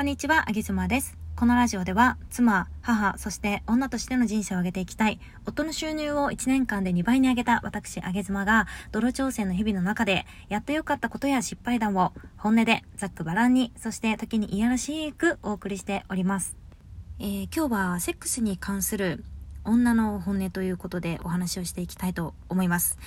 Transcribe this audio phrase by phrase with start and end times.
[0.00, 1.18] こんにちは、あげずまです。
[1.36, 16.56] このラジオでは、妻、母、そして女としての人生を上げていきたい、夫の収入を1年間で2倍に上げた私、あげずまが、泥調整の日々の中で、やってよかったことや失敗談を、本音で、ざっくばらんに、そして時にいやらしくお送りしております。
[17.18, 19.22] えー、今日は、セックスに関する、
[19.64, 22.98] 女の本音ということでお話をしていきたいと思います。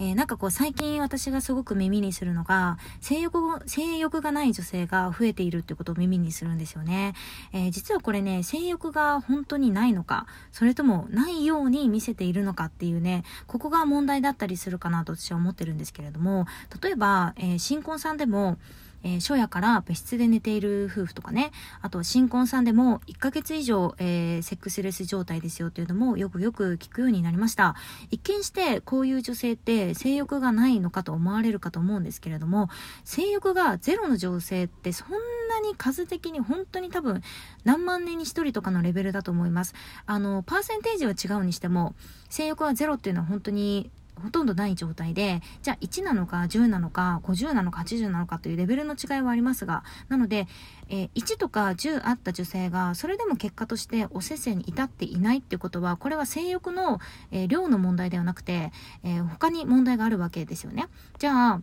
[0.00, 3.38] えー、なんかこう最近私がすごく耳にするのが、性欲、
[3.68, 7.14] 性欲がない女性が増えているってことを耳にするんですよね。
[7.52, 16.46] えー、実はこれね、性欲が本当にないのか、それともないように見せているのかっていうね、ここが問題だったりするかなと私は思ってるんですけれども、
[16.80, 18.56] 例えば、えー、新婚さんでも、
[19.02, 21.52] えー、初夜から別室で寝ている夫婦とかね、
[21.82, 27.76] あと新婚さんでも1ヶ月以上、えー、セックスレス状態ですよっていうのもよくよく聞くようになりました。
[28.10, 32.68] 一見してこういう女性って性欲がないのかと思われるかと思うんですけれども、
[33.04, 37.22] 性欲がゼロの女性ってそんなに数的に本当に多分
[37.64, 39.74] 何万年に1人とかのレベルだと思います。
[40.06, 41.94] あの、パーセンテージは違うにしても、
[42.28, 43.90] 性欲がゼロっていうのは本当に
[44.22, 50.46] ほとんどない状態で、じゃあ1なのか10なのか50なのか80なのかというレベルの違いはありますが、なので、
[50.88, 60.88] えー、1とか10あった女性が、それでも結果としておせっせに至っていないっていうことは、これは性欲の、えー、量の問題ではなくて、えー、他に問題があるわけですよね。
[61.18, 61.62] じゃあ、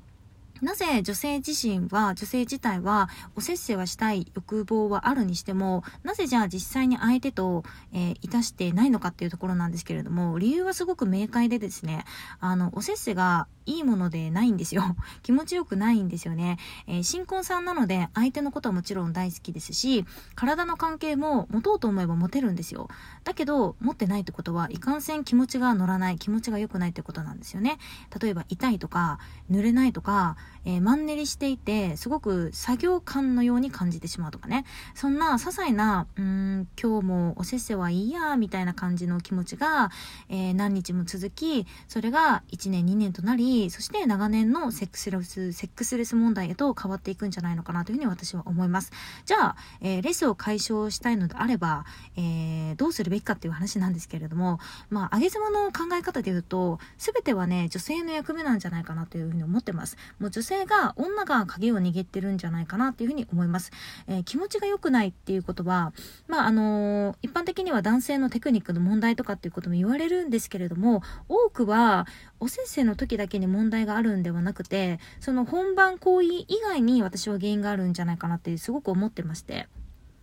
[0.61, 12.05] なぜ女性自身は、女性自体は、おせっせはしたい欲望はあるにしても、なぜじゃあ実際に相手と、えー、いたしてないのかっていうところなんですけれども、理由はすごく明快でですね、
[12.39, 14.95] あの、おせっせがいいものでないんですよ。
[15.23, 16.57] 気持ちよくないんですよね。
[16.87, 22.87] えー、新婚さんなので、相手のことはもちろん大好きですし、体の関係も持とうと思えば持てるんですよ。
[23.23, 27.77] だけど、持ってないってことは、いかんせん気持ちが乗らない、気持ちが良くないってことなんですよね。
[28.21, 29.19] 例えば、痛いとか、
[29.51, 34.65] 濡れないとか、えー、マンネリしていて、すごく作業感のように感じてしまうとかね。
[34.93, 39.91] そんな些細な、うん、今日もおせっせはいいや、みたいな感じの気持ちが、
[40.29, 48.91] えー、何日も続き、それが1年2年となり、そして長年のセックスレス、セックスレス問題へと変わっていくんじゃないのかなというふうに私は思います。
[49.25, 51.85] じゃあ、えー、レスを解消したいのであれば、
[52.17, 54.59] え、どうするべきかっていう話なんですけれども、
[54.89, 59.97] まあ、上げ妻の考え方で言うと、すべてはね、女性の役目なんじゃないかなというふうに思ってます。
[60.19, 63.71] も女性が、女が鍵を握ってるんじゃないかなっていうふうに思います。
[64.05, 65.93] えー、気持ちが良くないっていうことは、
[66.27, 72.05] まあ、あのー、一般的には男性のテクニックの問題とかっていうことも言われるんですけれども、多くは、
[72.41, 79.69] おせっせの時だけに問題があるんではなくて、その本番行為以外に私は原因があるんじゃないかなってすごく思ってまして。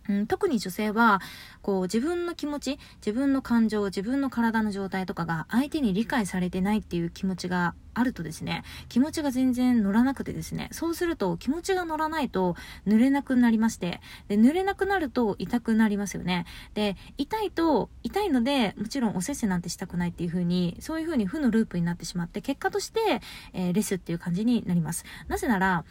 [0.09, 1.21] うん、特に女性は、
[1.61, 12.55] こう自分の気持ち、自分の感情、自分の体の状態とかが相手に理解されてないっていう気持ちがあるとですね、気持ちが全然乗らなくてですね、そうすると気持ちが乗らないと
[12.87, 16.45] 濡れなくなりまして、で、濡れなくなると痛くなりますよね。
[16.73, 23.21] で、痛いと、痛いので、もちろんおせっせなんてしたくないっていう風に、そういう風に負のループになってしまって、結果として、
[23.53, 25.05] えー、レスっていう感じになります。
[25.27, 25.85] なぜなら、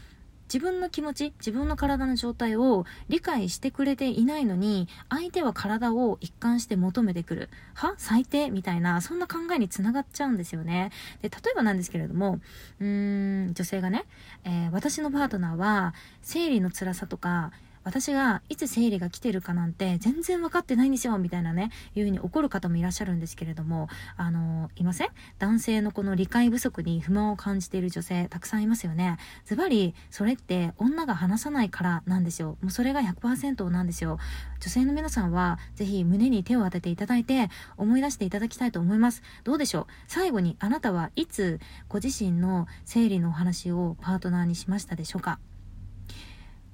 [0.53, 7.49] 自分の気持ち、自分の体の状態を理解してくれていないのに、相手は体を一貫して求めてくる。
[7.73, 7.95] は？
[7.97, 10.91] 最低みたいな、そんな考えにつながっちゃうんですよね。
[11.23, 12.39] で、例えばなんですけれども、
[12.81, 14.05] うーん、女性がね、
[14.45, 17.51] えー、私のパートナーは、生理の辛さとか、
[17.85, 25.09] 私がいつ生理が来てるかなんて全然分かってないんですよ、みたいなね、いうふうに怒る方もいらっしゃるんですけれども、あのいません？
[25.39, 29.19] 男性のこの理解不足に不満を感じている女性たくさんいますよね。
[29.45, 32.57] ズバリ、それって女が話さないからなんですよ。
[32.61, 34.19] もうそれが100%なんですよ。
[34.61, 39.23] 女性の皆さんは、ぜひ胸に手を当てていただいて、思い出していただきたいと思います。
[39.45, 39.87] どうでしょう？
[40.07, 45.39] 最後にあなたはいつご自身の生理のお話をパートナーにしましたでしょうか？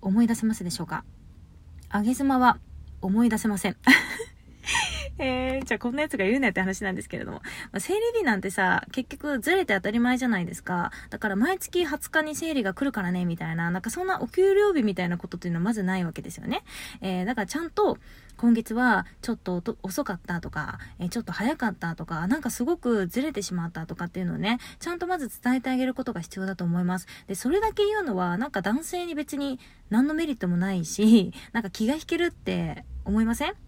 [0.00, 1.04] 思い出せますでしょうか？
[1.92, 2.59] 上げ妻は
[3.00, 3.76] 思い出せません。
[5.19, 7.39] えー、じゃあこんなやつが言うなって話なんですけれども。
[7.73, 10.93] まあ、生理日なんてさ、結局ずれて当たり前じゃないですか。
[11.11, 16.62] だから毎月20日に生理が来るからね、みたいな、なんかそんなお給料日みたいなことっていうのはまずないわけですよね。
[17.00, 17.99] えー、だからちゃんと、
[18.37, 27.09] 今月はちょっと遅かったとか、えー、ちょっと早かったとか、なんかすごくずれてしまったとかっていうのをね、ちゃんとまず伝えてあげることが必要だと思います。
[27.26, 29.59] で、それだけ言うのは、なんか男性に別に
[29.91, 33.68] 何のメリットもないし、なんか気が引けるって思いません？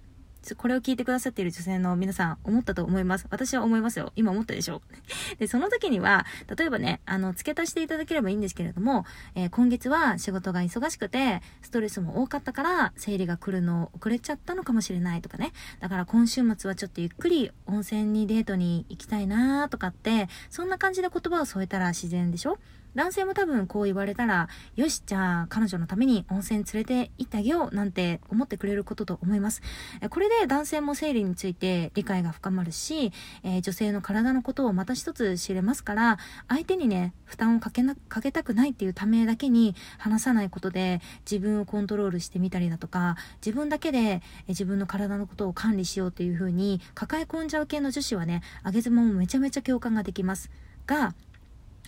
[0.56, 3.26] これを聞いてくださっている女性の皆さん思ったと思います。
[3.30, 4.12] 私は思いますよ。
[4.16, 4.82] 今思ったでしょ
[5.38, 6.26] で、その時には、
[6.56, 9.04] 例えばね、あの、付け足していただければいいんですけれども、
[9.34, 15.52] えー、今月は仕事が忙しくて、ストレスも多かったから、生理が来るの遅れちゃったのかもしれないとかね。
[15.80, 22.58] だから今週末はちょっとゆっくり温泉にデートに行きたいなーとかって、そんな感じで言葉を添えたら自然でしょ？
[22.94, 29.62] 男性も多分こう言われたら、よし、じゃあ彼女のために温泉連れて行ってあげようなんて思ってくれることと思います。
[30.10, 41.00] これで男性も生理について理解が深まるし、えー、女性の体のことをまた一つ知れますから、相手にね、負担をかけな、かけたくないっていうためだけに話さないことで
[41.30, 50.50] 自分をコントロールしてみたりだとか、自分だけで自分の体のことを管理しようっていう風に抱え込んじゃう系の女子はね、上げ妻もめちゃめちゃ共感ができます。
[50.86, 51.14] が、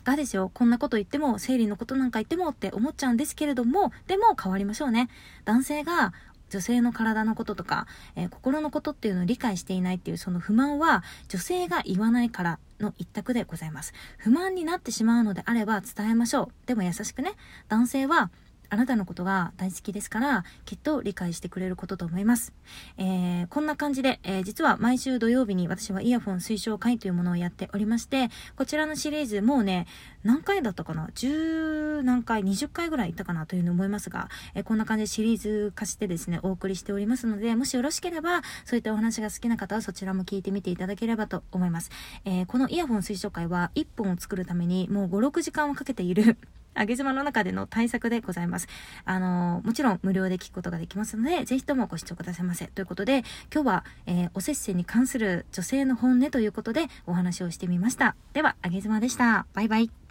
[0.04, 5.08] がですよ、こんなこと言っても、生理のことなんか言ってもって思っちゃうんですけれども、でも変わりましょうね。
[5.44, 6.12] 男性が
[6.52, 13.94] 女性の体のこととか、えー、心のことっていうのを理解していないっていうその不満は女性が言わないからの一択でございます。
[14.19, 16.66] 不満になってしまうのであれば伝えましょう。
[16.66, 17.32] でも優しくね、
[17.69, 18.31] 男性は
[18.72, 22.54] あなたのことが大好きですから、きっと理解してくれることと思います。
[22.96, 29.86] えー、こんな感じで、えー、実は毎週土曜日に私はイヤホン推奨会というものをやっておりまして、こちらのシリーズもうね、
[30.24, 41.90] 何回だったかな ?10 何回 ?20 回ぐらいいったかなというふうに思いますが、えー、こんな感じでシリーズ化してですね、お送りしておりますので、もしよろしければ、そういったお話が好きな方はそちらも聞いてみていただければと思います。
[42.24, 46.38] えこのイヤホン推奨会は1本を作るためにもう5、6時間をかけている
[46.74, 48.69] あげ妻の中での対策でございます。
[49.04, 52.66] あのもちろん無料で聞くことができますので、ぜひともご視聴くださいませ。
[52.66, 58.16] ということで、今日は、えー、おせっせに関する女性の本音ということでお話をしてみました。
[58.32, 59.46] では、あげ妻でした。
[59.54, 60.01] バイバイ。